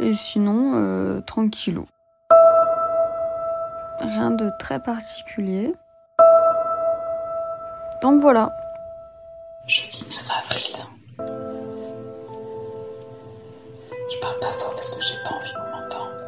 [0.00, 1.86] Et sinon, euh, tranquillou.
[4.00, 5.74] Rien de très particulier.
[8.02, 8.52] Donc voilà.
[9.66, 10.76] Jeudi 9 avril.
[14.10, 16.20] Je parle pas fort parce que j'ai pas envie qu'on m'entende.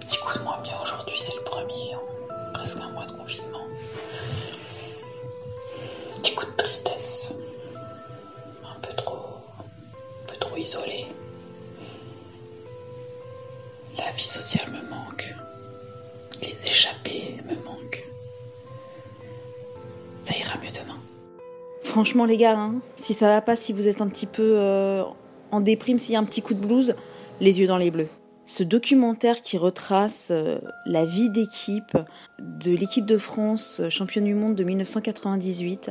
[0.00, 3.66] Petit coup de moins bien aujourd'hui, c'est le premier en presque un mois de confinement.
[6.16, 7.34] Petit coup de tristesse.
[8.64, 9.44] Un peu trop.
[9.60, 11.06] Un peu trop isolé.
[14.12, 15.34] La vie sociale me manque.
[16.42, 18.06] Les échappées me manquent.
[20.22, 20.98] Ça ira mieux demain.
[21.82, 25.02] Franchement, les gars, hein, si ça va pas, si vous êtes un petit peu euh,
[25.50, 26.94] en déprime, s'il y a un petit coup de blues,
[27.40, 28.10] les yeux dans les bleus.
[28.44, 31.96] Ce documentaire qui retrace euh, la vie d'équipe
[32.38, 35.90] de l'équipe de France euh, championne du monde de 1998,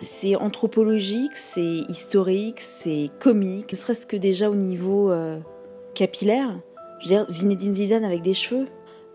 [0.00, 5.12] c'est anthropologique, c'est historique, c'est comique, ne serait-ce que déjà au niveau
[5.96, 6.50] capillaire.
[7.00, 8.66] Je veux dire, Zinedine Zidane avec des cheveux,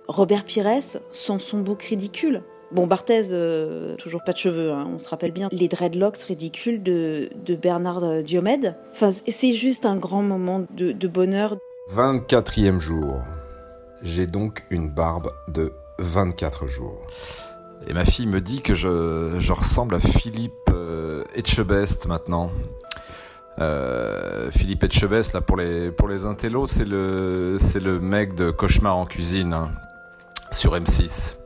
[0.07, 0.81] Robert Pires
[1.11, 2.41] sans son bouc ridicule.
[2.71, 6.81] Bon, Barthez, euh, toujours pas de cheveux, hein, on se rappelle bien les dreadlocks ridicules
[6.81, 8.75] de, de Bernard Diomède.
[8.91, 11.55] Enfin, c'est juste un grand moment de, de bonheur.
[11.91, 13.21] 24e jour.
[14.01, 17.05] J'ai donc une barbe de 24 jours.
[17.87, 22.51] Et ma fille me dit que je, je ressemble à Philippe euh, Etchebest maintenant.
[23.59, 28.97] Euh, Philippe Etchebest, là, pour les, pour les intellos, c'est le, c'est mec de Cauchemar
[28.97, 29.71] en cuisine, hein,
[30.51, 31.37] sur M6.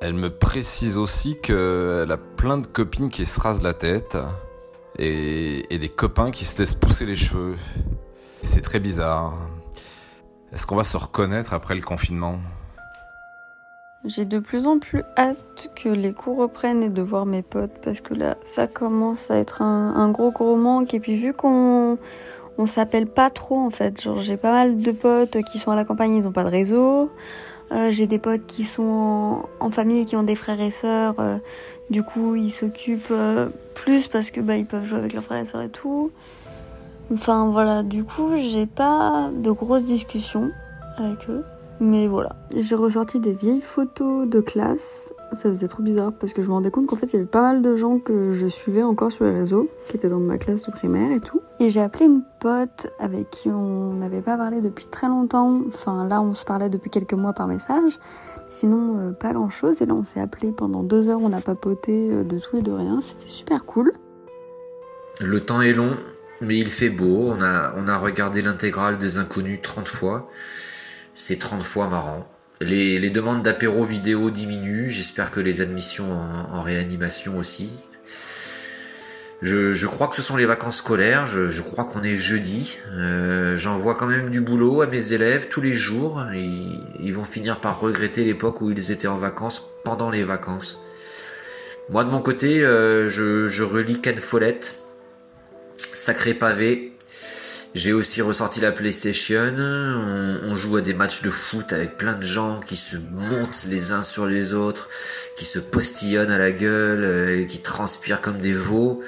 [0.00, 4.16] Elle me précise aussi qu'elle a plein de copines qui se rasent la tête
[4.98, 7.56] et, et des copains qui se laissent pousser les cheveux.
[8.42, 9.34] C'est très bizarre.
[10.52, 12.38] Est-ce qu'on va se reconnaître après le confinement?
[14.06, 17.72] J'ai de plus en plus hâte que les cours reprennent et de voir mes potes
[17.82, 20.94] parce que là, ça commence à être un, gros gros manque.
[20.94, 21.98] Et puis vu qu'on
[22.56, 25.76] on s'appelle pas trop en fait, genre j'ai pas mal de potes qui sont à
[25.76, 27.10] la campagne, ils ont pas de réseau.
[27.72, 31.16] Euh, j'ai des potes qui sont en, en famille qui ont des frères et sœurs.
[31.18, 31.38] euh,
[31.90, 35.40] du coup, ils s'occupent euh, plus parce que bah ils peuvent jouer avec leurs frères
[35.40, 36.12] et sœurs et tout.
[37.12, 40.52] Enfin voilà, du coup, j'ai pas de grosses discussions
[40.96, 41.44] avec eux.
[41.78, 45.12] Mais voilà, j'ai ressorti des vieilles photos de classe.
[45.32, 47.26] Ça faisait trop bizarre parce que je me rendais compte qu'en fait, il y avait
[47.26, 50.38] pas mal de gens que je suivais encore sur les réseaux, qui étaient dans ma
[50.38, 51.42] classe de primaire et tout.
[51.60, 55.60] Et j'ai appelé une pote avec qui on n'avait pas parlé depuis très longtemps.
[55.68, 57.98] Enfin, là, on se parlait depuis quelques mois par message.
[58.48, 59.82] Sinon, euh, pas grand chose.
[59.82, 61.20] Et là, on s'est appelé pendant deux heures.
[61.20, 63.02] On a papoté euh, de tout et de rien.
[63.02, 63.92] C'était super cool.
[65.20, 65.94] Le temps est long,
[66.40, 67.26] mais il fait beau.
[67.28, 70.28] On a, on a regardé l'intégrale des Inconnus 30 fois.
[71.18, 72.28] C'est 30 fois marrant.
[72.60, 74.90] Les, demandes d'apéro vidéo diminuent.
[74.90, 77.70] J'espère que les admissions en, réanimation aussi.
[79.40, 81.24] Je, crois que ce sont les vacances scolaires.
[81.24, 82.76] Je, crois qu'on est jeudi.
[82.92, 86.22] Euh, J'envoie quand même du boulot à mes élèves tous les jours.
[86.34, 90.78] Ils, vont finir par regretter l'époque où ils étaient en vacances pendant les vacances.
[91.88, 94.74] Moi de mon côté, euh, je, je relis Ken Follett.
[95.94, 96.95] Sacré pavé.
[97.76, 99.52] J'ai aussi ressorti la PlayStation.
[99.58, 103.92] On, joue à des matchs de foot avec plein de gens qui se montent les
[103.92, 104.88] uns sur les autres,
[105.36, 109.02] qui se postillonnent à la gueule, euh, et qui transpirent comme des veaux,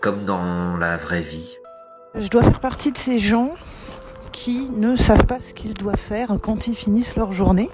[0.00, 1.58] comme dans la vraie vie.
[2.14, 3.54] Je dois faire partie de ces gens
[4.32, 7.68] qui ne savent pas ce qu'ils doivent faire quand ils finissent leur journée,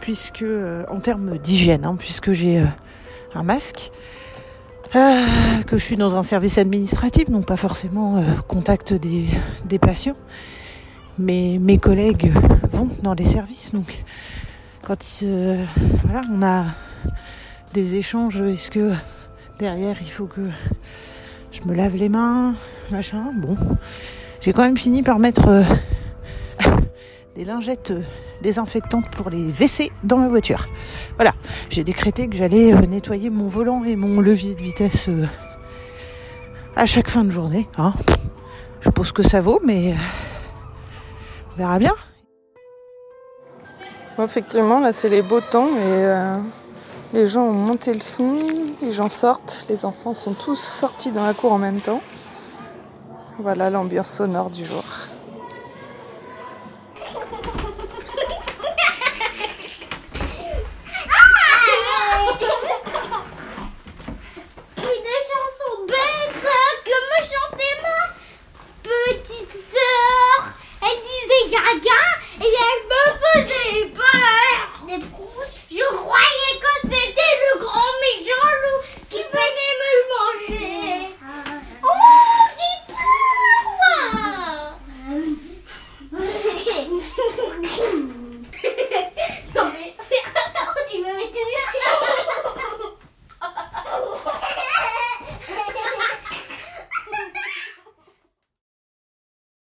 [0.00, 2.66] puisque euh, en termes d'hygiène, hein, puisque j'ai euh,
[3.34, 3.92] un masque,
[4.96, 10.16] euh, que je suis dans un service administratif, donc pas forcément euh, contact des, patients,
[11.18, 12.32] mais mes collègues
[12.72, 14.02] vont dans les services, donc
[14.82, 15.64] quand euh,
[16.04, 16.64] voilà, on a
[17.72, 18.92] des échanges, est-ce que
[19.58, 20.40] derrière il faut que
[21.52, 22.54] je me lave les mains,
[22.90, 23.56] machin, bon,
[24.40, 25.62] j'ai quand même fini par mettre euh,
[27.36, 27.92] des lingettes
[28.40, 30.66] désinfectantes pour les WC dans ma voiture.
[31.16, 31.32] Voilà,
[31.68, 35.26] j'ai décrété que j'allais euh, nettoyer mon volant et mon levier de vitesse euh,
[36.76, 37.68] à chaque fin de journée.
[37.76, 37.94] Hein.
[38.80, 39.96] Je pense que ça vaut, mais euh,
[41.54, 41.94] on verra bien.
[44.22, 46.04] Effectivement, là, c'est les beaux temps et
[47.14, 48.36] les gens ont monté le son,
[48.82, 52.02] les gens sortent, les enfants sont tous sortis dans la cour en même temps.
[53.38, 54.84] Voilà l'ambiance sonore du jour.